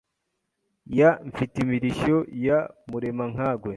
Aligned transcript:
Ya 0.97 1.09
Mfitimirishyo 1.27 2.17
ya 2.45 2.59
Muremankagwe 2.89 3.69